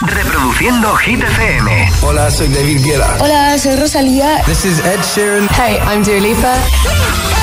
Reproduciendo 0.00 0.94
Hit 0.96 1.22
FM. 1.22 1.90
Hola, 2.02 2.30
soy 2.30 2.48
David 2.48 2.84
Guetta. 2.84 3.16
Hola, 3.20 3.58
soy 3.58 3.74
Rosalía. 3.76 4.42
This 4.46 4.64
is 4.64 4.78
Ed 4.80 5.00
Sheeran. 5.02 5.48
Hey, 5.50 5.80
I'm 5.80 6.04
Dua 6.04 6.20
Lipa. 6.20 7.37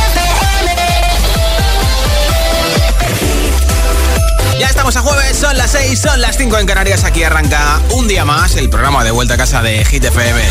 Ya 4.59 4.67
estamos 4.67 4.95
a 4.95 5.01
jueves, 5.01 5.37
son 5.37 5.57
las 5.57 5.71
6, 5.71 5.99
son 5.99 6.21
las 6.21 6.37
5 6.37 6.57
en 6.59 6.65
Canarias. 6.65 7.03
Aquí 7.03 7.23
arranca 7.23 7.81
un 7.91 8.07
día 8.07 8.23
más 8.23 8.55
el 8.55 8.69
programa 8.69 9.03
de 9.03 9.11
vuelta 9.11 9.33
a 9.33 9.37
casa 9.37 9.61
de 9.61 9.83
Hit 9.83 10.05
FM. 10.05 10.41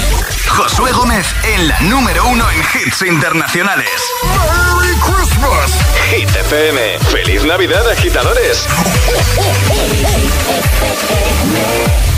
Josué 0.48 0.92
Gómez 0.92 1.26
en 1.54 1.68
la 1.68 1.80
número 1.80 2.26
uno 2.28 2.44
en 2.50 2.60
hits 2.60 3.02
internacionales. 3.02 3.88
¡Merry 4.22 4.94
Christmas! 5.00 5.72
Hit 6.10 6.28
FM. 6.28 6.98
¡Feliz 7.10 7.44
Navidad, 7.44 7.88
agitadores! 7.90 8.66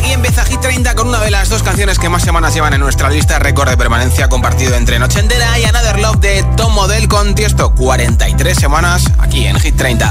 Aquí 0.00 0.12
empieza 0.12 0.44
Hit 0.46 0.60
30 0.60 0.94
con 0.94 1.08
una 1.08 1.20
de 1.20 1.30
las 1.30 1.50
dos 1.50 1.62
canciones 1.62 1.98
que 1.98 2.08
más 2.08 2.22
semanas 2.22 2.54
llevan 2.54 2.72
en 2.72 2.80
nuestra 2.80 3.10
lista, 3.10 3.38
récord 3.38 3.68
de 3.68 3.76
permanencia 3.76 4.30
compartido 4.30 4.74
entre 4.74 4.98
Noche 4.98 5.20
Entera 5.20 5.58
y 5.58 5.64
Another 5.64 5.98
Love 5.98 6.20
de 6.20 6.42
Tom 6.56 6.72
Model 6.72 7.06
con 7.06 7.34
Tiesto. 7.34 7.74
43 7.74 8.56
semanas 8.56 9.04
aquí 9.18 9.46
en 9.46 9.60
Hit 9.60 9.76
30. 9.76 10.06
I 10.06 10.10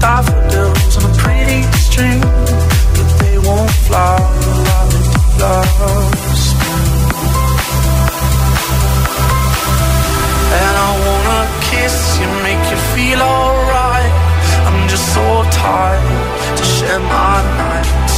daffodils 0.00 0.96
on 0.96 1.04
a 1.10 1.14
pretty 1.16 1.62
string, 1.78 2.20
but 2.96 3.08
they 3.20 3.38
won't. 3.38 3.70
And 10.52 10.74
I 10.76 10.90
wanna 11.06 11.40
kiss 11.70 12.18
you, 12.20 12.28
make 12.42 12.62
you 12.70 12.78
feel 12.94 13.20
alright. 13.22 14.12
I'm 14.66 14.88
just 14.88 15.06
so 15.14 15.24
tired 15.50 16.56
to 16.58 16.64
share 16.64 16.98
my 16.98 17.36
nights. 17.62 18.16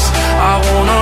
I 0.50 0.54
wanna 0.68 1.01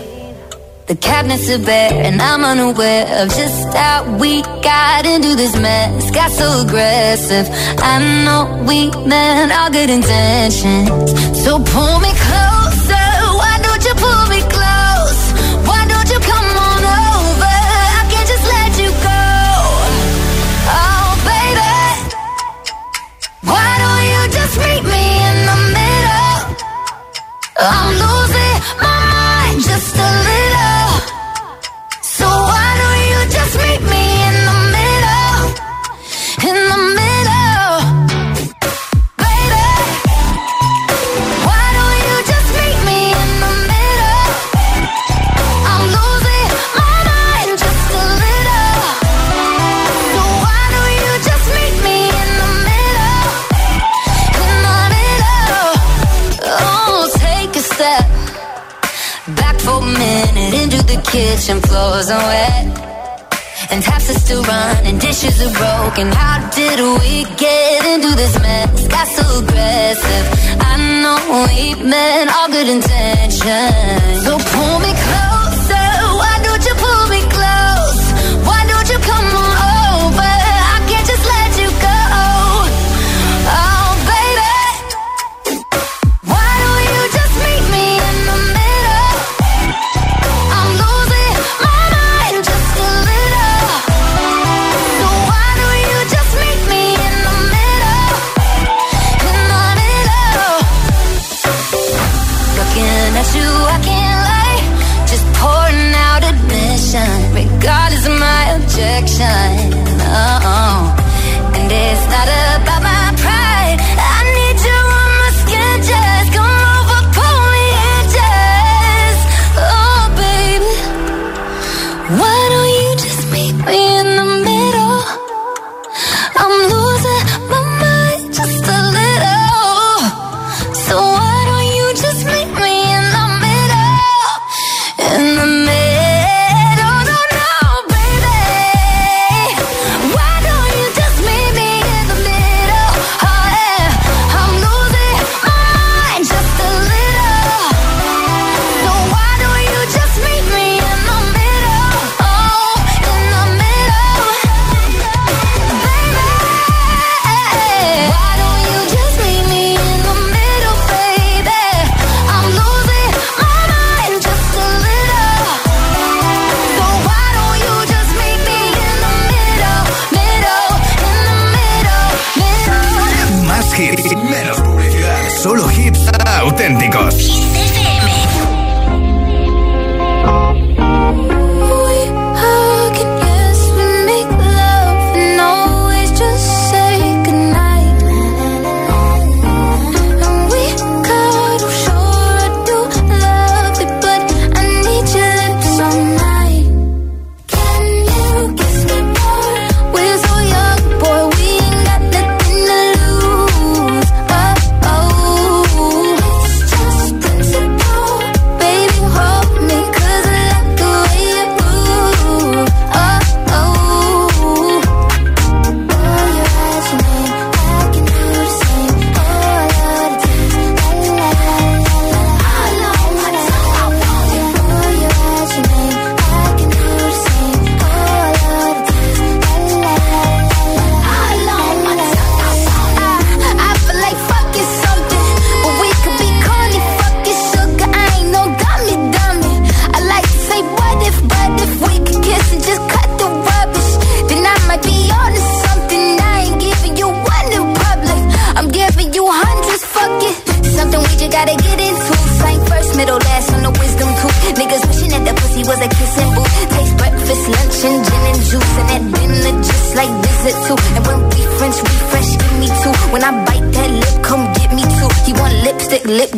The 0.91 0.97
cabinets 0.97 1.49
are 1.49 1.57
bare, 1.57 2.03
and 2.03 2.21
I'm 2.21 2.43
unaware 2.43 3.23
of 3.23 3.29
just 3.29 3.73
how 3.73 4.17
we 4.19 4.41
got 4.41 5.05
into 5.05 5.37
this 5.37 5.55
mess. 5.57 6.11
Got 6.11 6.31
so 6.31 6.63
aggressive. 6.65 7.47
I 7.79 7.99
know 8.25 8.65
we 8.67 8.91
meant 9.07 9.53
all 9.53 9.71
good 9.71 9.89
intentions. 9.89 10.89
So 11.45 11.63
pull 11.63 11.99
me 12.01 12.11
closer. 12.11 12.30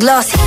glossy. 0.04 0.43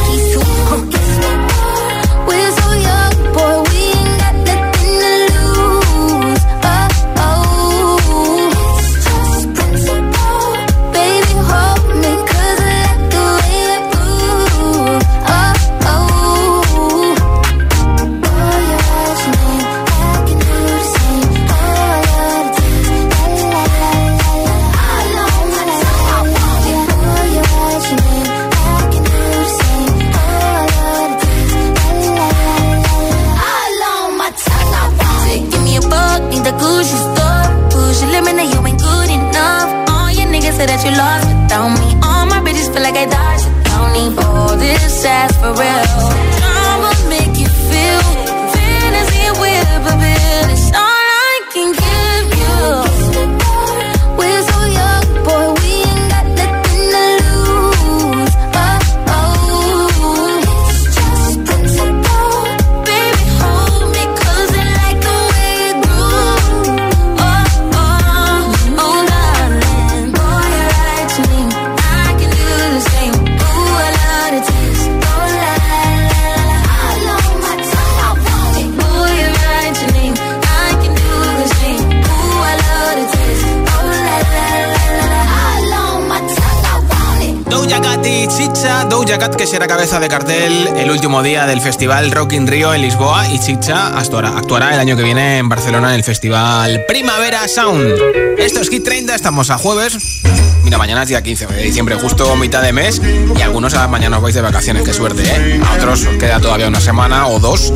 Que 89.36 89.46
será 89.46 89.66
cabeza 89.66 90.00
de 90.00 90.08
cartel 90.08 90.68
el 90.76 90.90
último 90.90 91.22
día 91.22 91.46
del 91.46 91.60
festival 91.60 92.10
Rock 92.10 92.32
in 92.32 92.46
Rio 92.46 92.72
en 92.72 92.80
Lisboa 92.80 93.28
y 93.28 93.38
Chicha 93.38 93.98
actuará, 93.98 94.30
actuará 94.30 94.72
el 94.72 94.80
año 94.80 94.96
que 94.96 95.02
viene 95.02 95.38
en 95.38 95.48
Barcelona 95.48 95.90
en 95.90 95.96
el 95.96 96.04
festival 96.04 96.84
Primavera 96.88 97.46
Sound. 97.48 97.94
Esto 98.38 98.60
es 98.60 98.70
Hit 98.70 98.84
30, 98.84 99.14
estamos 99.14 99.50
a 99.50 99.58
jueves. 99.58 100.22
Mira, 100.66 100.78
mañana 100.78 101.02
es 101.04 101.08
día 101.08 101.22
15 101.22 101.46
de 101.46 101.62
diciembre, 101.62 101.94
justo 101.94 102.34
mitad 102.34 102.60
de 102.60 102.72
mes. 102.72 103.00
Y 103.38 103.40
algunos 103.40 103.74
a 103.74 103.86
mañana 103.86 104.16
os 104.16 104.22
vais 104.24 104.34
de 104.34 104.40
vacaciones, 104.40 104.82
qué 104.82 104.92
suerte, 104.92 105.22
¿eh? 105.22 105.60
A 105.64 105.74
otros 105.74 106.04
os 106.04 106.16
queda 106.16 106.40
todavía 106.40 106.66
una 106.66 106.80
semana 106.80 107.28
o 107.28 107.38
dos. 107.38 107.72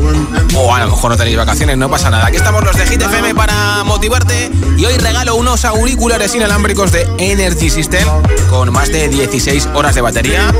O 0.57 0.75
a 0.75 0.81
lo 0.81 0.87
mejor 0.87 1.11
no 1.11 1.15
tenéis 1.15 1.37
vacaciones, 1.37 1.77
no 1.77 1.89
pasa 1.89 2.09
nada. 2.09 2.25
Aquí 2.25 2.35
estamos 2.35 2.61
los 2.65 2.75
de 2.75 2.85
Hit 2.85 3.01
FM 3.01 3.33
para 3.33 3.85
motivarte. 3.85 4.51
Y 4.77 4.83
hoy 4.83 4.97
regalo 4.97 5.35
unos 5.35 5.63
auriculares 5.63 6.35
inalámbricos 6.35 6.91
de 6.91 7.07
Energy 7.17 7.69
System 7.69 8.05
con 8.49 8.73
más 8.73 8.91
de 8.91 9.07
16 9.07 9.69
horas 9.73 9.95
de 9.95 10.01
batería 10.01 10.53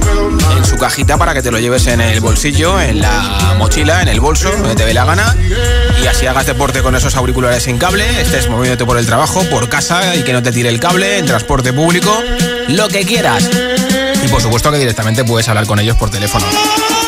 en 0.56 0.64
su 0.64 0.78
cajita 0.78 1.18
para 1.18 1.34
que 1.34 1.42
te 1.42 1.52
lo 1.52 1.60
lleves 1.60 1.88
en 1.88 2.00
el 2.00 2.22
bolsillo, 2.22 2.80
en 2.80 3.02
la 3.02 3.56
mochila, 3.58 4.02
en 4.04 4.08
el 4.08 4.22
bolso, 4.22 4.50
donde 4.52 4.76
te 4.76 4.86
dé 4.86 4.94
la 4.94 5.04
gana. 5.04 5.36
Y 6.02 6.08
así 6.08 6.28
hagas 6.28 6.46
deporte 6.46 6.82
con 6.82 6.96
esos 6.96 7.18
auriculares 7.18 7.64
sin 7.64 7.78
cable, 7.78 8.06
estés 8.22 8.48
moviéndote 8.50 8.86
por 8.86 8.98
el 8.98 9.06
trabajo, 9.06 9.44
por 9.50 9.68
casa 9.68 10.16
y 10.16 10.24
que 10.24 10.32
no 10.32 10.42
te 10.42 10.54
tire 10.54 10.70
el 10.70 10.80
cable, 10.80 11.18
en 11.18 11.26
transporte 11.26 11.74
público 11.74 12.21
lo 12.70 12.88
que 12.88 13.06
quieras. 13.06 13.50
Y 14.24 14.28
por 14.28 14.42
supuesto 14.42 14.72
que 14.72 14.78
directamente 14.78 15.24
puedes 15.24 15.48
hablar 15.50 15.66
con 15.66 15.80
ellos 15.80 15.98
por 15.98 16.10
teléfono. 16.10 16.46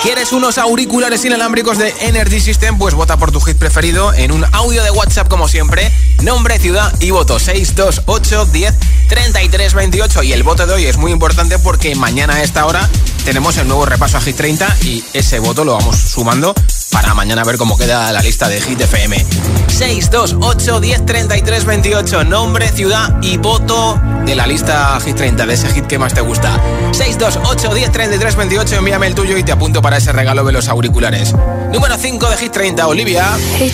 ¿Quieres 0.01 0.33
unos 0.33 0.57
auriculares 0.57 1.23
inalámbricos 1.23 1.77
de 1.77 1.93
Energy 2.01 2.39
System? 2.39 2.77
Pues 2.77 2.93
vota 2.93 3.17
por 3.17 3.31
tu 3.31 3.39
hit 3.39 3.57
preferido 3.57 4.13
en 4.13 4.31
un 4.31 4.45
audio 4.51 4.83
de 4.83 4.91
WhatsApp 4.91 5.29
como 5.29 5.47
siempre. 5.47 5.91
Nombre, 6.21 6.59
ciudad 6.59 6.93
y 6.99 7.11
voto 7.11 7.39
628 7.39 8.45
10 8.47 8.73
33 9.07 9.73
28. 9.73 10.23
Y 10.23 10.33
el 10.33 10.43
voto 10.43 10.67
de 10.67 10.73
hoy 10.73 10.85
es 10.85 10.97
muy 10.97 11.11
importante 11.11 11.57
porque 11.59 11.95
mañana 11.95 12.35
a 12.35 12.43
esta 12.43 12.65
hora 12.65 12.89
tenemos 13.23 13.57
el 13.57 13.67
nuevo 13.67 13.85
repaso 13.85 14.17
a 14.17 14.21
Hit 14.21 14.35
30 14.35 14.77
y 14.81 15.03
ese 15.13 15.39
voto 15.39 15.63
lo 15.63 15.73
vamos 15.73 15.97
sumando 15.97 16.53
para 16.91 17.13
mañana 17.13 17.43
ver 17.43 17.57
cómo 17.57 17.77
queda 17.77 18.11
la 18.11 18.21
lista 18.21 18.49
de 18.49 18.61
Hit 18.61 18.81
FM. 18.81 19.25
628 19.67 20.79
10 20.79 21.05
33 21.05 21.65
28, 21.65 22.23
nombre, 22.25 22.69
ciudad 22.69 23.17
y 23.21 23.37
voto 23.37 23.99
de 24.25 24.35
la 24.35 24.45
lista 24.45 24.99
Hit 25.03 25.15
30, 25.15 25.45
de 25.45 25.53
ese 25.53 25.69
hit 25.69 25.87
que 25.87 25.97
más 25.97 26.13
te 26.13 26.21
gusta. 26.21 26.59
628 26.91 27.73
10 27.73 27.91
33 27.91 28.35
28, 28.35 28.75
envíame 28.75 29.07
el 29.07 29.15
tuyo 29.15 29.37
y 29.37 29.43
te 29.43 29.51
apunto 29.51 29.81
para 29.81 29.97
ese 29.97 30.11
regalo 30.11 30.43
de 30.43 30.51
los 30.51 30.67
auriculares. 30.67 31.33
Número 31.71 31.97
5 31.97 32.29
de 32.29 32.37
Hit 32.37 32.51
30, 32.51 32.87
Olivia. 32.87 33.33
Hate 33.33 33.73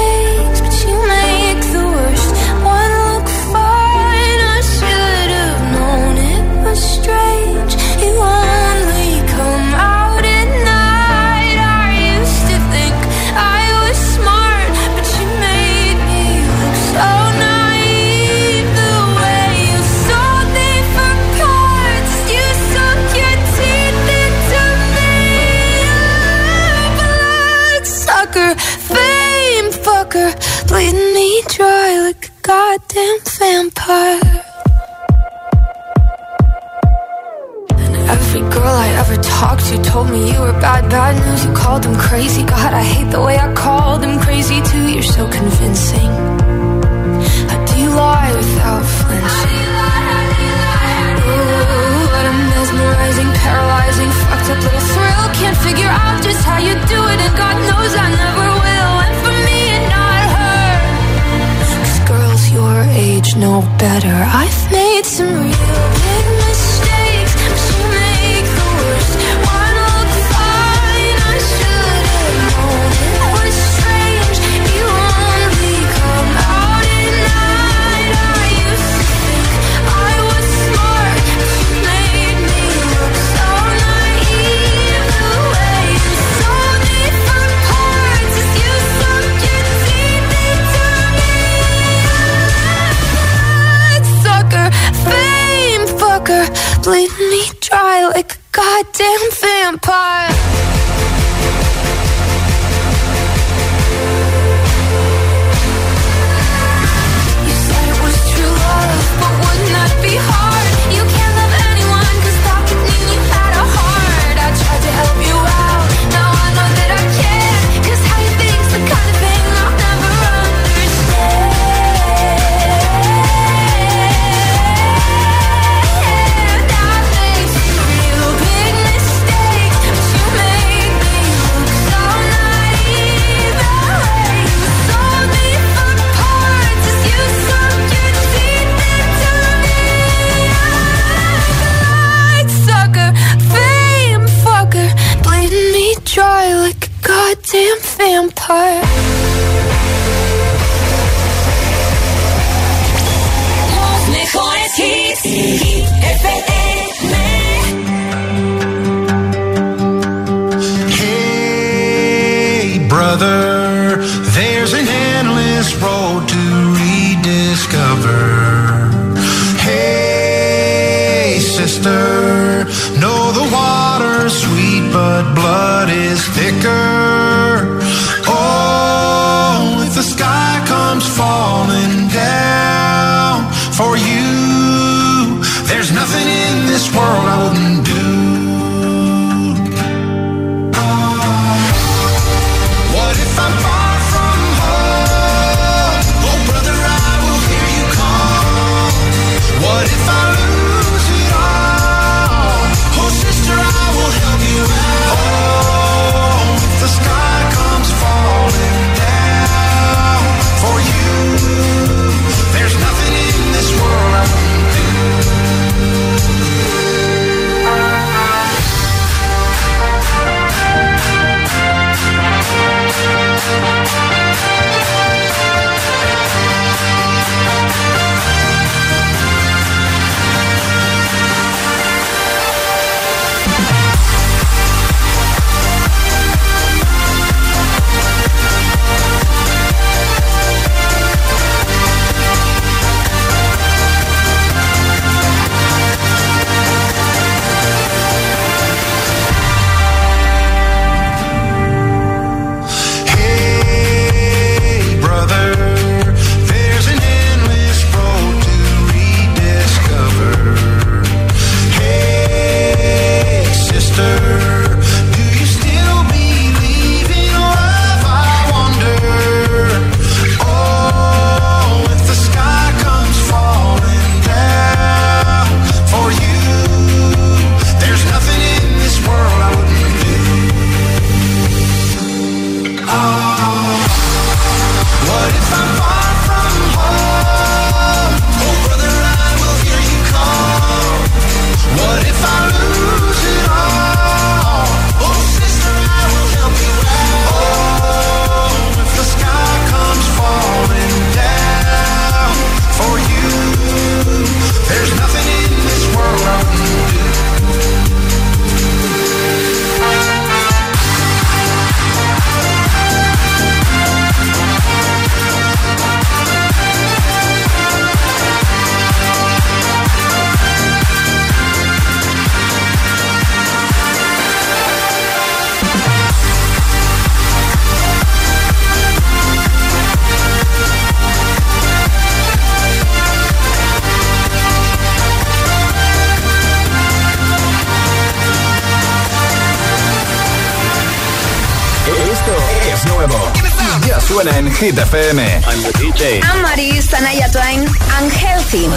Suena 344.11 344.37
en 344.37 344.51
Hit 344.51 344.77
FM. 344.77 345.21
I'm 345.21 345.61
the 345.63 345.71
DJ. 345.79 346.21
I'm 346.23 346.41
Maris, 346.41 346.87
Tanaya 346.87 347.29
Twain, 347.31 347.67
Unhealthy. 347.99 348.67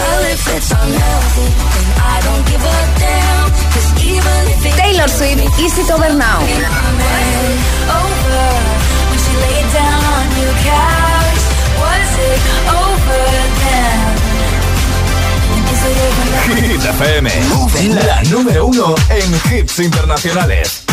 Taylor 4.77 5.09
Swift, 5.09 5.59
Easy 5.59 5.83
to 5.87 5.93
Over 5.93 6.13
Now. 6.13 6.39
Hit 16.45 16.85
FM, 16.85 17.29
la 18.05 18.23
número 18.23 18.67
uno 18.67 18.95
en 19.09 19.57
hits 19.57 19.79
internacionales. 19.79 20.83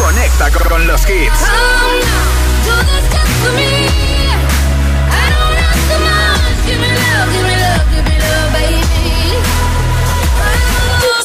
Conecta 0.00 0.50
con 0.68 0.86
los 0.86 1.02
hits. 1.08 1.40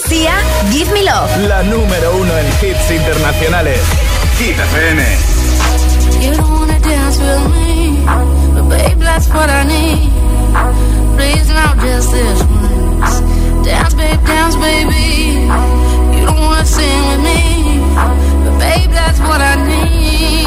Sia, 0.08 0.36
Give 0.72 0.92
Me 0.92 1.04
Love. 1.04 1.48
La 1.48 1.64
número 1.64 2.18
uno 2.18 2.38
en 2.38 2.48
hits 2.62 2.92
internacionales. 2.92 3.80
Hit 4.38 4.60
FM. 4.60 5.04
You 6.22 6.32
don't 6.34 6.50
wanna 6.50 6.80
dance 6.80 7.20
with 7.20 7.48
me, 7.54 8.04
but 8.54 8.70
babe, 8.70 9.00
that's 9.00 9.28
what 9.30 9.50
I 9.50 9.64
need. 9.64 10.12
Please, 11.16 11.48
not 11.54 11.78
just 11.80 12.12
this 12.12 12.44
once. 12.44 13.22
Dance, 13.64 13.94
babe, 13.96 14.20
dance, 14.26 14.56
baby. 14.58 15.48
You 16.18 16.26
don't 16.26 16.40
wanna 16.40 16.66
sing 16.66 17.08
with 17.10 17.22
me, 17.22 17.80
but 18.46 18.60
babe, 18.60 18.92
that's 18.92 19.20
what 19.20 19.42
I 19.42 19.56
need. 19.66 20.46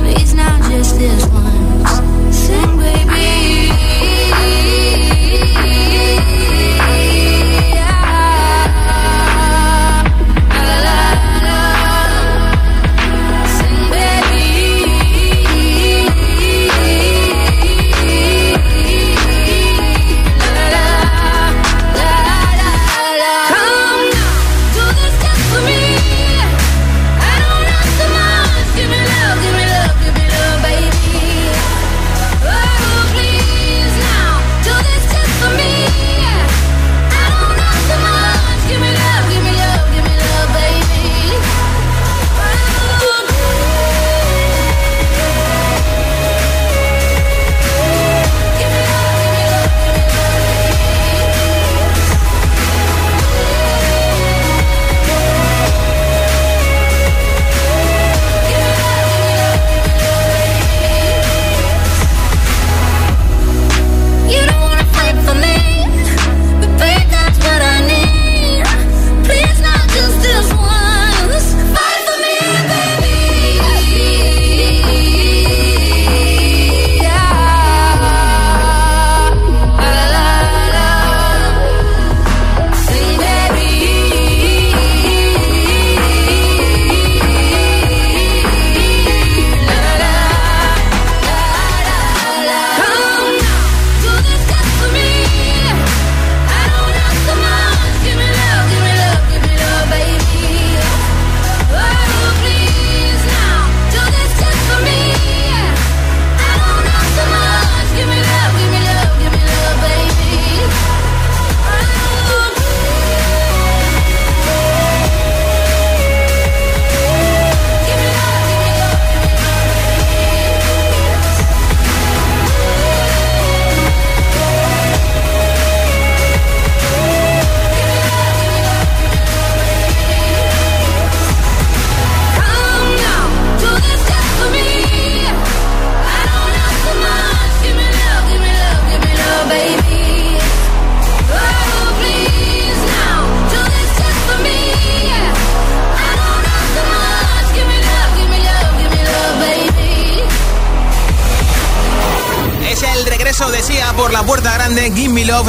Please, 0.00 0.34
not 0.34 0.60
just 0.70 0.98
this 0.98 1.26
once. 1.28 2.36
Sing, 2.36 2.76
baby. 2.76 3.07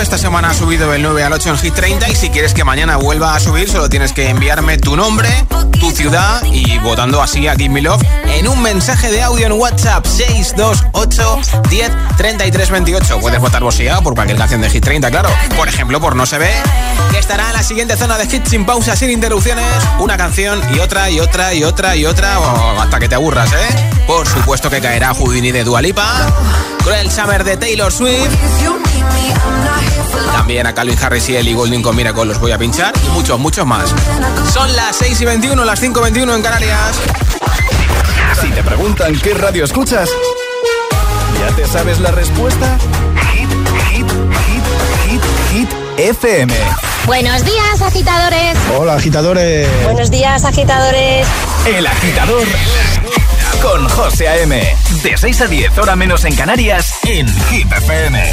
Esta 0.01 0.17
semana 0.17 0.51
ha 0.51 0.53
subido 0.53 0.89
del 0.89 1.01
9 1.01 1.23
al 1.23 1.33
8 1.33 1.49
en 1.49 1.57
Hit 1.57 1.73
30. 1.73 2.09
Y 2.09 2.15
si 2.15 2.29
quieres 2.29 2.53
que 2.53 2.63
mañana 2.63 2.95
vuelva 2.95 3.35
a 3.35 3.39
subir, 3.39 3.69
solo 3.69 3.89
tienes 3.89 4.13
que 4.13 4.29
enviarme 4.29 4.77
tu 4.77 4.95
nombre, 4.95 5.29
tu 5.77 5.91
ciudad 5.91 6.41
y 6.45 6.77
votando 6.79 7.21
así 7.21 7.47
a 7.47 7.55
Give 7.55 7.69
Me 7.69 7.81
Love 7.81 8.01
en 8.25 8.47
un 8.47 8.61
mensaje 8.61 9.11
de 9.11 9.21
audio 9.21 9.45
en 9.45 9.51
WhatsApp 9.51 10.05
628 10.05 11.41
10 11.69 11.91
33 12.17 12.69
28. 12.69 13.19
Puedes 13.19 13.41
votar 13.41 13.61
Sia 13.73 13.99
por 13.99 14.15
cualquier 14.15 14.37
canción 14.37 14.61
de 14.61 14.69
Hit 14.69 14.83
30, 14.83 15.11
claro. 15.11 15.29
Por 15.57 15.67
ejemplo, 15.67 15.99
por 15.99 16.15
No 16.15 16.25
Se 16.25 16.37
Ve, 16.37 16.51
que 17.11 17.19
estará 17.19 17.49
en 17.49 17.53
la 17.53 17.63
siguiente 17.63 17.97
zona 17.97 18.17
de 18.17 18.25
Hit 18.25 18.47
sin 18.47 18.65
pausa, 18.65 18.95
sin 18.95 19.09
interrupciones. 19.11 19.65
Una 19.99 20.15
canción 20.15 20.61
y 20.73 20.79
otra 20.79 21.09
y 21.09 21.19
otra 21.19 21.53
y 21.53 21.63
otra 21.65 21.97
y 21.97 22.05
otra. 22.05 22.39
o 22.39 22.79
hasta 22.79 22.99
que 22.99 23.09
te 23.09 23.15
aburras, 23.15 23.51
¿eh? 23.51 23.89
Por 24.07 24.25
supuesto 24.27 24.69
que 24.69 24.79
caerá 24.79 25.13
Houdini 25.13 25.51
de 25.51 25.65
Dualipa. 25.65 26.33
Cruel 26.83 27.11
Summer 27.11 27.43
de 27.43 27.57
Taylor 27.57 27.91
Swift. 27.91 28.29
También 30.33 30.67
a 30.67 30.73
Calvin 30.73 30.97
Harris 31.01 31.29
y 31.29 31.35
Ellie 31.35 31.53
Goulding 31.53 31.81
con 31.81 31.95
Miracle 31.95 32.25
los 32.25 32.39
voy 32.39 32.51
a 32.51 32.57
pinchar 32.57 32.93
y 33.05 33.09
muchos, 33.09 33.39
muchos 33.39 33.65
más. 33.65 33.93
Son 34.53 34.73
las 34.75 34.95
6 34.97 35.21
y 35.21 35.25
21, 35.25 35.63
las 35.65 35.79
5 35.79 35.99
y 35.99 36.03
21 36.03 36.35
en 36.35 36.41
Canarias. 36.41 36.99
Si 38.41 38.49
te 38.49 38.63
preguntan 38.63 39.17
qué 39.19 39.33
radio 39.33 39.65
escuchas, 39.65 40.09
¿ya 41.39 41.55
te 41.55 41.67
sabes 41.67 41.99
la 41.99 42.11
respuesta? 42.11 42.77
Hit, 43.33 43.49
hit, 43.89 44.07
hit, 44.45 44.63
hit, 45.05 45.21
hit, 45.51 45.69
FM. 45.97 46.53
Buenos 47.05 47.43
días, 47.43 47.81
agitadores. 47.81 48.57
Hola, 48.77 48.93
agitadores. 48.93 49.67
Buenos 49.83 50.11
días, 50.11 50.45
agitadores. 50.45 51.27
El 51.65 51.85
agitador 51.85 52.47
con 53.61 53.87
José 53.89 54.27
A.M. 54.29 54.75
De 55.03 55.17
6 55.17 55.41
a 55.41 55.47
10, 55.47 55.77
hora 55.77 55.95
menos 55.95 56.23
en 56.25 56.35
Canarias, 56.35 56.99
en 57.03 57.27
Hit 57.27 57.71
FM. 57.71 58.23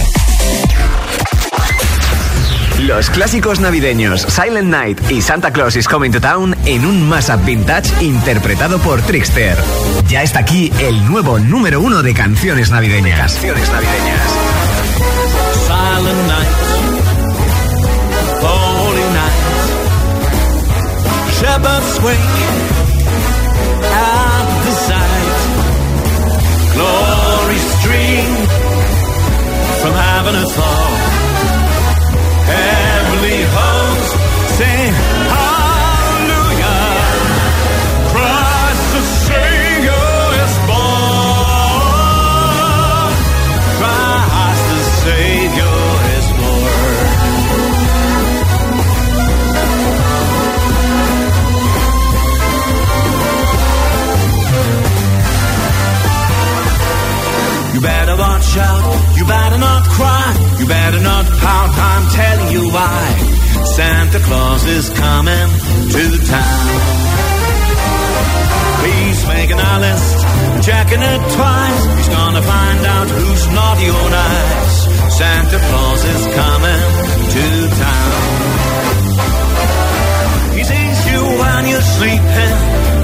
Los 2.86 3.10
clásicos 3.10 3.58
navideños 3.58 4.22
Silent 4.28 4.68
Night 4.68 5.10
y 5.10 5.20
Santa 5.20 5.52
Claus 5.52 5.74
is 5.74 5.88
Coming 5.88 6.12
to 6.12 6.20
Town 6.20 6.54
en 6.66 6.86
un 6.86 7.08
mashup 7.08 7.44
vintage 7.44 7.90
interpretado 8.00 8.78
por 8.78 9.02
Trickster. 9.02 9.58
Ya 10.06 10.22
está 10.22 10.38
aquí 10.38 10.72
el 10.78 11.04
nuevo 11.04 11.40
número 11.40 11.80
uno 11.80 12.04
de 12.04 12.14
canciones 12.14 12.70
navideñas. 12.70 13.18
Canciones 13.18 13.72
navideñas. 13.72 14.30
Glory 26.74 27.58
stream 27.58 28.46
from. 30.54 31.15
same 34.58 35.15
better 58.56 58.72
out, 58.72 59.16
you 59.16 59.24
better 59.26 59.58
not 59.58 59.82
cry, 59.84 60.56
you 60.58 60.66
better 60.66 61.00
not 61.00 61.26
pout, 61.26 61.70
I'm 61.76 62.08
telling 62.10 62.52
you 62.52 62.70
why. 62.70 63.02
Santa 63.76 64.18
Claus 64.20 64.64
is 64.64 64.88
coming 64.90 65.48
to 65.92 66.02
town. 66.26 66.70
He's 68.86 69.26
making 69.26 69.58
a 69.58 69.78
list, 69.80 70.16
checking 70.64 71.02
it 71.02 71.20
twice. 71.36 71.84
He's 71.96 72.08
gonna 72.08 72.42
find 72.42 72.86
out 72.86 73.08
who's 73.10 73.46
naughty 73.48 73.88
or 73.90 74.10
nice. 74.10 74.76
Santa 75.18 75.58
Claus 75.58 76.04
is 76.04 76.26
coming 76.40 76.82
to 77.34 77.44
town. 77.84 78.22
He 80.56 80.62
sees 80.64 81.06
you 81.10 81.20
when 81.40 81.66
you're 81.68 81.88
sleeping. 81.98 82.95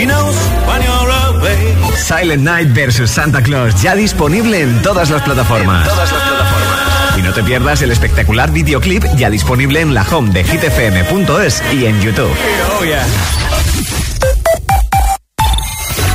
He 0.00 0.06
knows 0.06 0.34
when 0.66 0.80
you're 0.80 1.10
awake. 1.28 1.94
Silent 1.94 2.42
Night 2.42 2.68
vs 2.68 3.10
Santa 3.10 3.42
Claus 3.42 3.82
ya 3.82 3.94
disponible 3.94 4.62
en 4.62 4.80
todas 4.80 5.10
las 5.10 5.20
plataformas. 5.20 5.86
todas 5.86 6.10
las 6.10 6.22
plataformas. 6.22 7.18
Y 7.18 7.22
no 7.22 7.34
te 7.34 7.42
pierdas 7.42 7.82
el 7.82 7.90
espectacular 7.90 8.50
videoclip 8.50 9.04
ya 9.16 9.28
disponible 9.28 9.82
en 9.82 9.92
la 9.92 10.06
home 10.10 10.32
de 10.32 10.42
hitfm.es 10.42 11.62
y 11.74 11.84
en 11.84 12.00
YouTube. 12.00 12.32
Oh 12.78 12.84
yeah. 12.84 13.04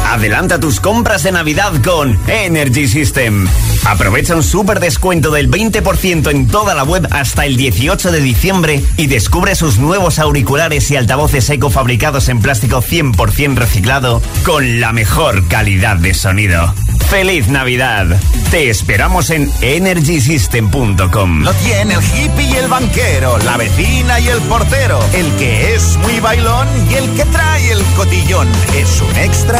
Adelanta 0.10 0.60
tus 0.60 0.80
compras 0.80 1.22
de 1.22 1.34
Navidad 1.34 1.72
con 1.84 2.18
Energy 2.28 2.88
System. 2.88 3.48
Aprovecha 3.86 4.36
un 4.36 4.44
súper 4.44 4.80
descuento 4.80 5.30
del 5.30 5.50
20% 5.50 6.32
en 6.32 6.48
toda 6.48 6.74
la 6.74 6.84
web 6.84 7.08
hasta 7.12 7.46
el 7.46 7.56
18 7.56 8.12
de 8.12 8.20
diciembre 8.20 8.84
y 8.98 9.06
descubre 9.06 9.54
sus 9.54 9.78
nuevos 9.78 10.18
auriculares 10.18 10.90
y 10.90 10.96
altavoces 10.96 11.48
eco 11.52 11.70
fabricados 11.70 12.28
en 12.30 12.42
plástico 12.42 12.82
100% 12.82 13.56
reciclado 13.56 14.24
con 14.44 14.80
la 14.80 14.92
mejor 14.92 15.48
calidad 15.48 15.98
de 15.98 16.16
sonido. 16.16 16.74
¡Feliz 17.10 17.48
Navidad! 17.48 18.20
Te 18.50 18.72
esperamos 18.72 19.30
en 19.30 19.52
energysystem.com. 19.62 21.44
Lo 21.44 21.54
tiene 21.54 21.94
el 21.94 22.02
hippie 22.02 22.50
y 22.50 22.56
el 22.56 22.68
banquero, 22.68 23.38
la 23.40 23.58
vecina 23.58 24.20
y 24.20 24.28
el 24.30 24.40
portero, 24.42 25.00
el 25.14 25.32
que 25.36 25.76
es 25.76 25.98
muy 25.98 26.20
bailón 26.20 26.68
y 26.90 26.96
el 26.96 27.10
que 27.16 27.26
trae 27.26 27.72
el 27.72 27.84
cotillón. 27.96 28.48
Es 28.76 29.02
un 29.02 29.16
extra 29.18 29.60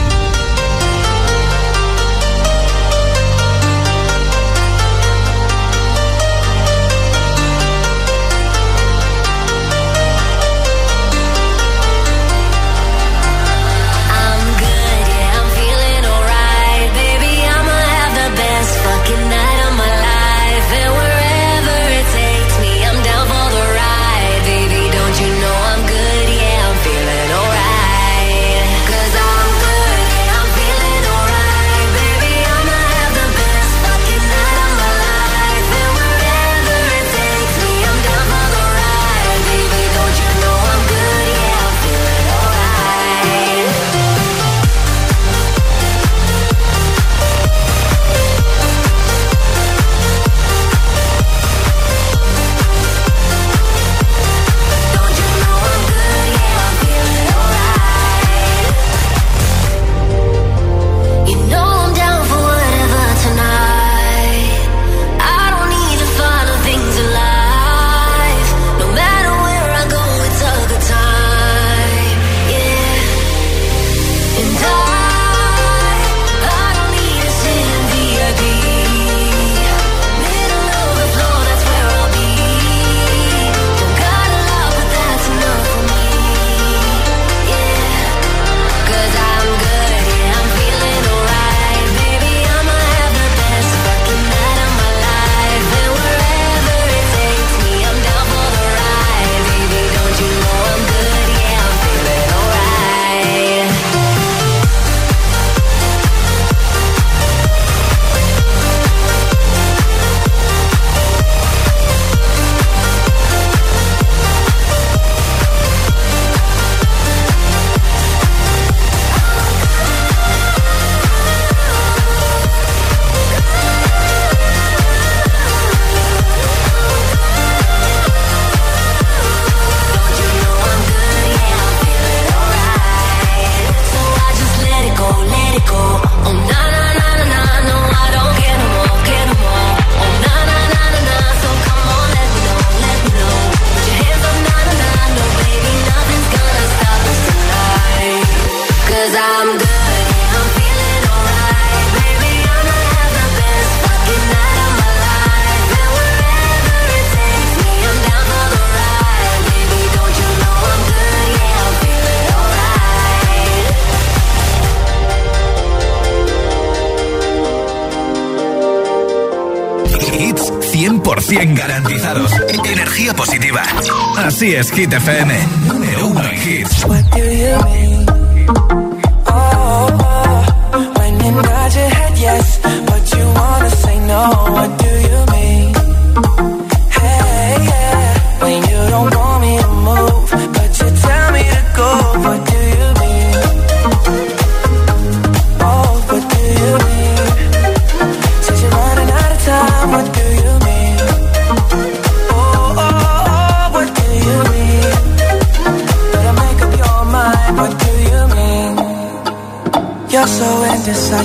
Así 174.41 174.55
es, 174.55 174.71
Hit 174.71 174.91
FM. 174.91 175.50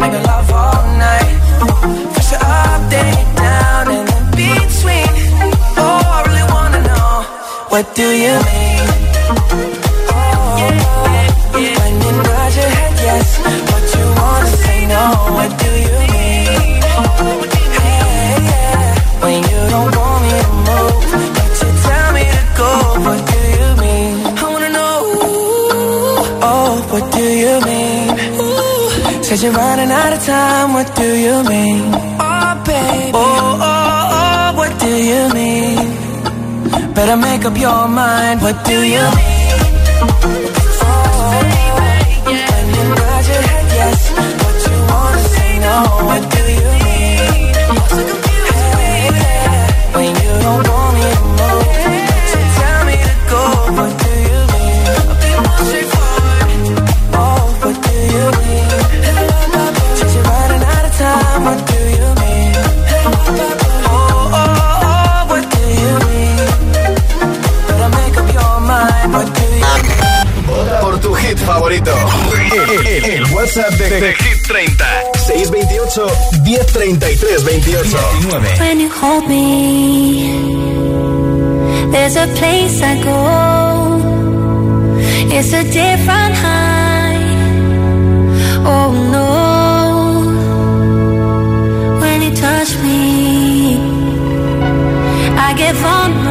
Love 0.00 0.50
all 0.52 0.84
night. 0.96 1.36
First 2.14 2.32
you're 2.32 2.40
up, 2.40 2.90
then 2.90 3.12
you're 3.12 3.34
down, 3.36 3.88
and 3.88 4.08
in 4.08 4.24
between. 4.30 5.06
Oh, 5.76 6.00
I 6.02 6.22
really 6.26 6.46
wanna 6.50 6.80
know, 6.80 7.22
what 7.68 7.94
do 7.94 8.08
you 8.10 8.32
mean? 8.46 8.71
Said 29.42 29.50
you're 29.50 29.60
running 29.60 29.90
out 29.90 30.12
of 30.12 30.24
time, 30.24 30.72
what 30.72 30.94
do 30.94 31.02
you 31.02 31.42
mean? 31.42 31.92
Oh, 32.20 32.62
baby, 32.64 33.10
oh, 33.12 33.58
oh, 33.60 34.18
oh, 34.20 34.56
what 34.56 34.78
do 34.78 34.86
you 34.86 35.34
mean? 35.34 36.94
Better 36.94 37.16
make 37.16 37.44
up 37.44 37.58
your 37.58 37.88
mind, 37.88 38.40
what 38.40 38.64
do 38.64 38.82
you 38.94 39.02
mean? 39.18 39.64
Oh, 39.98 40.14
When 42.24 42.66
you 42.76 42.84
nod 42.94 43.26
your 43.32 43.42
head 43.50 43.66
yes, 43.80 44.00
but 44.14 44.56
you 44.70 44.78
wanna 44.92 45.22
say 45.34 45.52
no, 45.58 45.74
what 46.06 46.22
do 46.34 46.42
you 46.58 46.66
mean? 46.78 47.50
Hey, 48.78 49.10
yeah, 49.10 49.96
when 49.96 50.10
you 50.22 50.32
don't 50.44 50.68
want 50.68 50.91
favorito. 71.46 71.92
El, 72.52 72.86
el- 72.86 73.04
el 73.04 73.24
WhatsApp 73.34 73.70
de, 73.74 73.88
de 74.00 74.14
Hit 74.14 74.46
30. 74.46 74.84
628 75.26 76.06
1033 76.44 77.44
28 77.44 77.98
19. 78.20 78.58
When 78.60 78.80
you 78.80 78.88
hold 78.90 79.26
me, 79.28 80.32
there's 81.92 82.16
a 82.16 82.26
place 82.38 82.82
I 82.82 83.02
go. 83.02 83.98
It's 85.34 85.52
a 85.52 85.62
different 85.64 86.34
high. 86.34 87.18
Oh 88.64 88.92
no. 89.12 89.28
When 92.00 92.22
you 92.22 92.30
touch 92.36 92.76
me, 92.82 93.76
I 95.38 95.54
get 95.56 95.74
vulnerable 95.76 96.21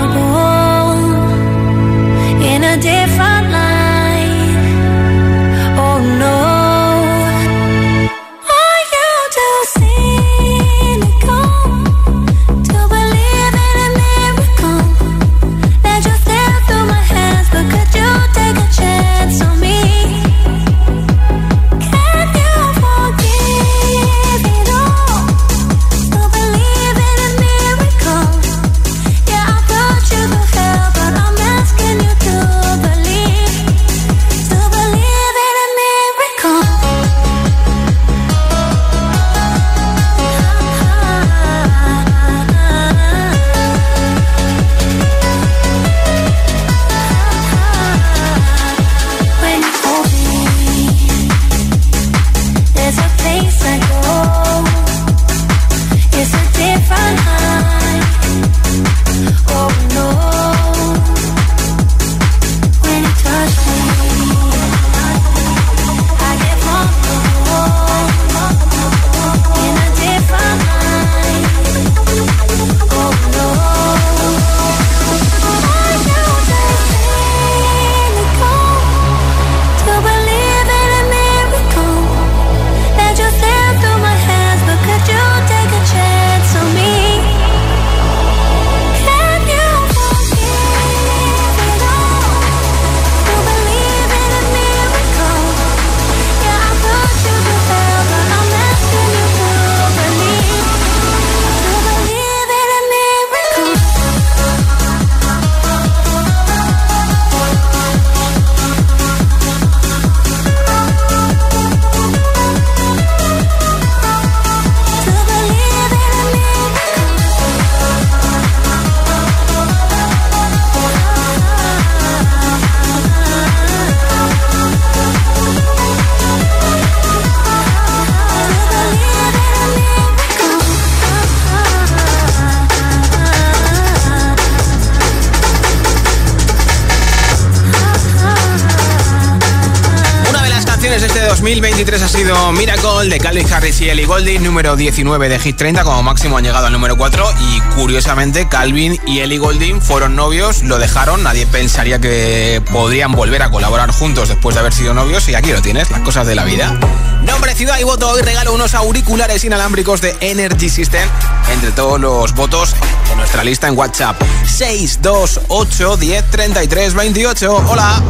2023 142.52 142.72
ha 142.72 142.82
sido 142.82 142.82
Miracle 142.92 143.10
de 143.10 143.20
Calvin 143.20 143.54
Harris 143.54 143.82
y 143.82 143.90
Ellie 143.90 144.06
Goulding, 144.06 144.44
número 144.44 144.76
19 144.76 145.30
de 145.30 145.40
Hit 145.40 145.58
30, 145.58 145.84
como 145.84 146.04
máximo 146.04 146.38
han 146.38 146.44
llegado 146.44 146.66
al 146.66 146.74
número 146.74 146.98
4 146.98 147.26
y 147.40 147.60
curiosamente 147.76 148.48
Calvin 148.50 149.00
y 149.06 149.20
Ellie 149.20 149.38
Goulding 149.38 149.82
fueron 149.82 150.16
novios, 150.16 150.64
lo 150.64 150.78
dejaron, 150.78 151.24
nadie 151.24 151.46
pensaría 151.46 152.00
que 152.00 152.62
podrían 152.72 153.14
volver 153.14 153.42
a 153.44 153.50
colaborar 153.50 153.92
juntos 153.92 154.30
después 154.30 154.56
de 154.56 154.60
haber 154.60 154.74
sido 154.74 154.94
novios 154.94 155.28
y 155.30 155.36
aquí 155.36 155.52
lo 155.52 155.62
tienes, 155.62 155.92
las 155.92 156.02
cosas 156.02 156.28
de 156.28 156.36
la 156.36 156.44
vida. 156.44 156.78
Nombre, 157.24 157.56
ciudad 157.56 157.80
y 157.80 157.84
voto, 157.84 158.10
hoy 158.10 158.22
regalo 158.22 158.54
unos 158.54 158.74
auriculares 158.74 159.44
inalámbricos 159.44 160.02
de 160.02 160.16
Energy 160.20 160.70
System 160.70 161.08
entre 161.54 161.72
todos 161.72 162.00
los 162.00 162.34
votos 162.34 162.76
de 163.10 163.16
nuestra 163.16 163.44
lista 163.44 163.68
en 163.68 163.78
WhatsApp 163.78 164.22
628 164.46 165.98
10 165.98 166.30
33 166.32 166.94
28. 166.94 167.56
Hola. 167.70 168.04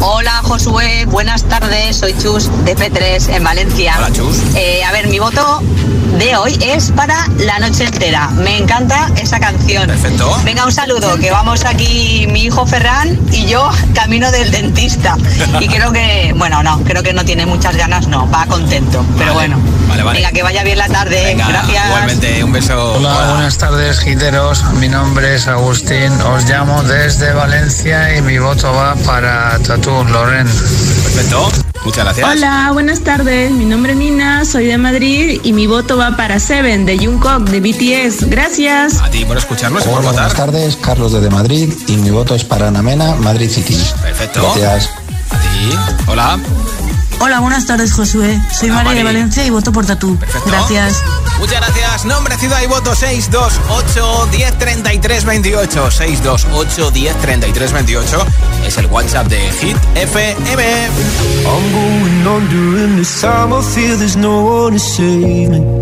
Hola 0.00 0.40
Josué, 0.42 1.04
buenas 1.06 1.44
tardes, 1.44 1.96
soy 1.96 2.16
Chus 2.18 2.50
de 2.64 2.76
P3 2.76 3.34
en 3.34 3.44
Valencia. 3.44 3.94
Hola 3.98 4.12
Chus. 4.12 4.36
Eh, 4.54 4.82
a 4.84 4.92
ver, 4.92 5.08
mi 5.08 5.18
voto 5.18 5.62
de 6.18 6.36
hoy 6.36 6.58
es 6.62 6.90
para 6.90 7.26
La 7.38 7.58
Noche 7.58 7.84
Entera. 7.84 8.28
Me 8.30 8.58
encanta 8.58 9.10
esa 9.16 9.40
canción. 9.40 9.86
Perfecto. 9.86 10.36
Venga, 10.44 10.64
un 10.66 10.72
saludo, 10.72 11.16
que 11.18 11.30
vamos 11.30 11.64
aquí 11.64 12.26
mi 12.30 12.44
hijo 12.44 12.66
Ferran 12.66 13.18
y 13.30 13.46
yo 13.46 13.70
camino 13.94 14.30
del 14.30 14.50
dentista. 14.50 15.16
Y 15.60 15.68
creo 15.68 15.92
que, 15.92 16.34
bueno, 16.36 16.62
no, 16.62 16.82
creo 16.84 17.02
que 17.02 17.12
no 17.12 17.24
tiene 17.24 17.46
muchas 17.46 17.76
ganas, 17.76 18.06
no, 18.08 18.30
va 18.30 18.46
contento. 18.46 19.04
Pero 19.18 19.34
bueno, 19.34 19.58
Vale, 19.88 20.02
vale. 20.02 20.18
venga, 20.20 20.32
que 20.32 20.42
vaya 20.42 20.62
bien 20.62 20.78
la 20.78 20.88
tarde. 20.88 21.22
Venga, 21.24 21.48
Gracias. 21.48 21.86
Igualmente, 21.86 22.44
un 22.44 22.52
beso. 22.52 22.94
Hola, 22.94 23.32
buenas 23.32 23.58
tardes, 23.58 24.00
giteros. 24.00 24.64
Mi 24.74 24.88
nombre 24.88 25.34
es 25.34 25.46
Agustín. 25.48 26.12
Os 26.22 26.44
llamo 26.48 26.82
desde 26.82 27.32
Valencia 27.32 28.16
y 28.16 28.22
mi 28.22 28.38
voto 28.38 28.72
va 28.72 28.94
para 29.06 29.58
Tatu 29.60 30.04
Loren. 30.04 30.46
Perfecto. 30.46 31.50
Muchas 31.84 32.04
gracias. 32.04 32.28
Hola, 32.30 32.70
buenas 32.72 33.00
tardes. 33.00 33.50
Mi 33.50 33.64
nombre 33.64 33.92
es 33.92 33.98
Nina, 33.98 34.44
soy 34.44 34.66
de 34.66 34.78
Madrid 34.78 35.40
y 35.42 35.52
mi 35.52 35.66
voto 35.66 35.96
va 35.96 36.01
para 36.10 36.40
Seven 36.40 36.84
de 36.84 36.98
Jungkook 36.98 37.44
de 37.48 37.60
BTS. 37.60 38.28
Gracias. 38.28 39.00
A 39.00 39.08
ti 39.10 39.24
por 39.24 39.36
escucharnos 39.38 39.84
por 39.84 39.92
Hola, 39.92 40.00
votar. 40.00 40.14
buenas 40.14 40.34
tardes, 40.34 40.76
Carlos 40.76 41.12
desde 41.12 41.30
Madrid 41.30 41.72
y 41.86 41.96
mi 41.96 42.10
voto 42.10 42.34
es 42.34 42.44
para 42.44 42.68
Ana 42.68 42.82
Mena, 42.82 43.14
Madrid 43.14 43.48
City. 43.48 43.78
Perfecto. 44.02 44.42
Gracias. 44.56 44.90
A 45.30 45.38
ti. 45.38 45.78
Hola. 46.08 46.38
Hola, 47.20 47.38
buenas 47.38 47.66
tardes, 47.66 47.92
Josué. 47.92 48.40
Soy 48.52 48.70
Hola, 48.70 48.82
María 48.82 48.98
de 48.98 49.04
Mari. 49.04 49.16
Valencia 49.16 49.46
y 49.46 49.50
voto 49.50 49.70
por 49.70 49.86
Tatú. 49.86 50.18
Gracias. 50.44 51.02
Muchas 51.38 51.60
gracias. 51.60 52.04
Nombre, 52.04 52.36
ciudad 52.36 52.60
y 52.62 52.66
voto 52.66 52.96
628 52.96 54.28
10 54.32 54.58
33 54.58 55.24
28. 55.24 55.90
628 55.92 56.90
10 56.90 57.16
33 57.20 57.72
28 57.72 58.26
es 58.66 58.76
el 58.76 58.86
WhatsApp 58.86 59.28
de 59.28 59.38
Hit 59.52 59.76
FM. 59.94 60.88
I'm 61.46 61.72
going 61.72 62.26
on 62.26 62.48
during 62.48 62.96
this 62.96 63.20
time. 63.20 63.52
I 63.52 63.62
feel 63.62 63.96
there's 63.96 64.16
no 64.16 64.40
one 64.40 64.72
to 64.72 64.80
save 64.80 65.48
me. 65.50 65.81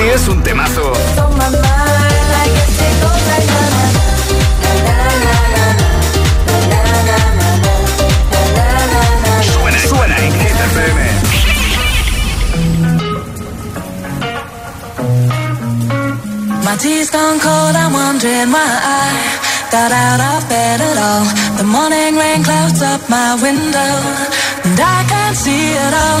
Es 0.00 0.26
un 0.28 0.42
temazo. 0.42 0.92
Suena, 9.42 9.78
suena 9.88 10.16
en. 10.18 10.32
My 16.64 16.76
tea's 16.76 17.10
gone 17.10 17.38
cold, 17.38 17.76
I'm 17.76 17.92
wondering 17.92 18.50
why 18.50 18.80
I 18.82 19.12
got 19.70 19.92
out 19.92 20.20
of 20.20 20.48
bed 20.48 20.80
at 20.80 20.96
all. 20.96 21.24
The 21.58 21.64
morning 21.64 22.16
rain 22.16 22.42
clouds 22.42 22.82
up 22.82 23.02
my 23.10 23.34
window, 23.34 23.92
and 24.64 24.80
I 24.80 25.04
can't 25.06 25.36
see 25.36 25.72
it 25.72 25.94
all. 25.94 26.20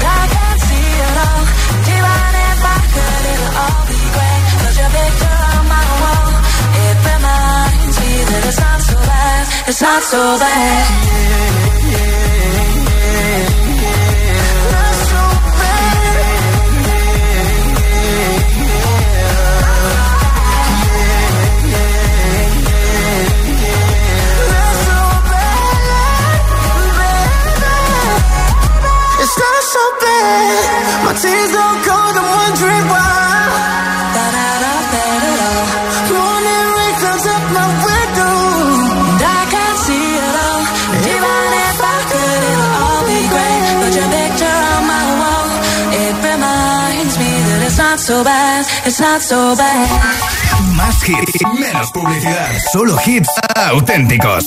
I 0.00 0.24
can't 0.34 0.60
see 0.68 0.88
all. 1.26 1.44
Even 1.94 2.22
if 2.48 2.60
could, 2.94 3.24
it'll 3.32 3.62
all 3.64 3.82
be 3.88 4.00
your 4.80 4.90
picture 4.96 5.38
on 5.52 5.62
my 5.74 5.86
wall. 6.02 6.30
It 6.84 6.96
reminds 7.08 7.96
me 8.00 8.12
that 8.28 8.42
it's 8.48 8.60
not 8.60 8.80
so 8.88 8.96
bad. 9.08 9.42
It's 9.68 9.82
not 9.82 10.02
so 10.02 10.20
bad. 10.38 11.87
So 29.78 29.86
bad. 30.02 31.04
My 31.04 31.12
tears 31.22 31.50
don't 31.58 31.80
cold, 31.86 32.14
I'm 32.20 32.28
wondering 32.40 32.84
why. 32.92 33.06
Thought 34.14 34.36
out 34.48 34.62
of 34.72 34.82
bed 34.92 35.22
at 35.30 35.38
all. 35.48 35.66
Morning 36.18 36.66
rain 36.76 36.94
comes 37.02 37.26
up 37.34 37.44
my 37.58 37.68
window. 37.86 38.36
And 39.10 39.22
I 39.38 39.42
can't 39.54 39.78
see 39.86 40.06
it 40.26 40.34
all. 40.46 40.62
And 40.94 41.04
even 41.14 41.40
if 41.68 41.78
I 41.94 41.98
could, 42.10 42.42
it'll 42.50 42.74
all 42.82 43.02
be 43.12 43.20
great. 43.32 43.62
Put 43.82 43.92
your 43.98 44.10
picture 44.18 44.58
on 44.74 44.82
my 44.94 45.04
wall. 45.20 45.46
It 46.02 46.14
reminds 46.28 47.14
me 47.22 47.30
that 47.48 47.60
it's 47.68 47.78
not 47.78 47.98
so 48.00 48.16
bad. 48.24 48.60
It's 48.88 49.00
not 49.00 49.20
so 49.22 49.38
bad. 49.56 49.88
Más 50.78 51.02
hits, 51.02 51.38
menos 51.58 51.90
publicidad. 51.90 52.50
Solo 52.72 52.96
hits 53.04 53.30
auténticos. 53.72 54.44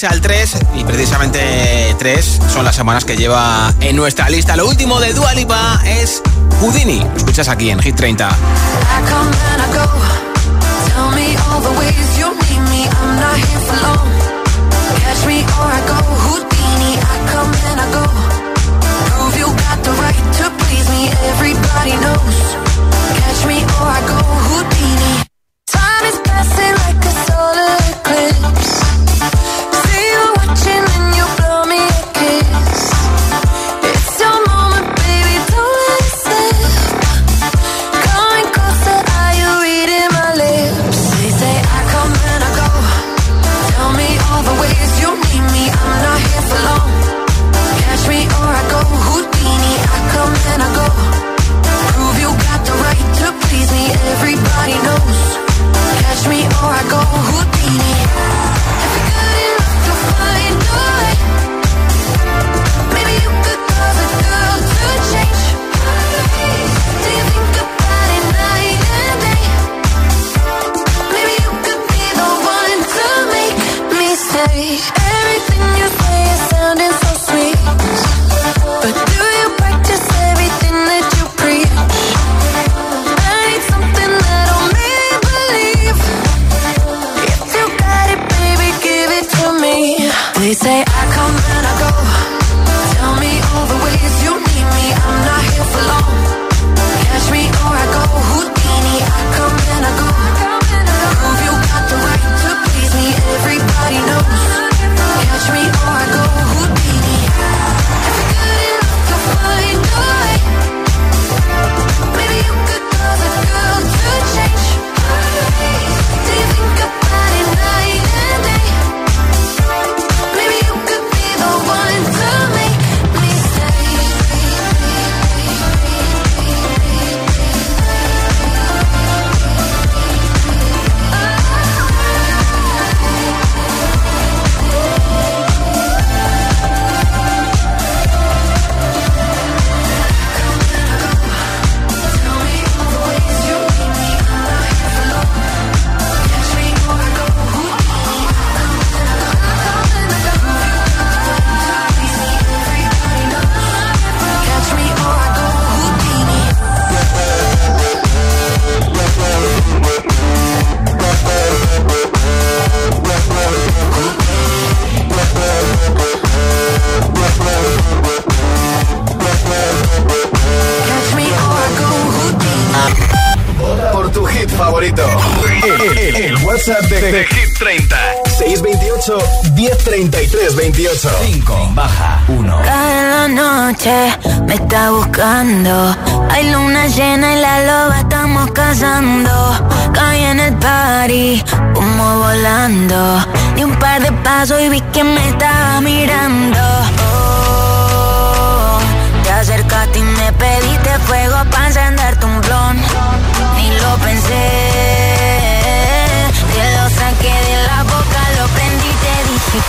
6 0.00 0.12
al 0.12 0.20
3 0.22 0.56
y 0.76 0.84
precisamente 0.84 1.94
3 1.98 2.40
son 2.48 2.64
las 2.64 2.74
semanas 2.74 3.04
que 3.04 3.18
lleva 3.18 3.74
en 3.80 3.96
nuestra 3.96 4.30
lista. 4.30 4.56
Lo 4.56 4.66
último 4.66 4.98
de 4.98 5.12
Dua 5.12 5.34
Lipa 5.34 5.78
es 5.84 6.22
Houdini. 6.58 7.00
Lo 7.00 7.16
escuchas 7.18 7.48
aquí 7.48 7.68
en 7.68 7.80
Hit 7.80 7.96
30. 7.96 8.26
I 8.26 8.32
come 9.10 9.30
and 9.52 9.60
I 9.60 9.66
go. 9.76 9.84
Tell 10.86 11.10
me 11.14 11.36
all 11.36 11.60
the 11.60 11.78
ways 11.78 11.99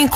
mi 0.00 0.08